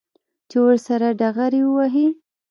چې 0.49 0.57
ورسره 0.65 1.07
ډغرې 1.19 1.61
ووهي. 1.65 2.07